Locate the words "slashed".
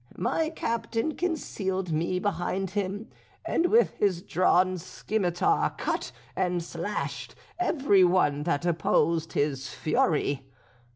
6.63-7.35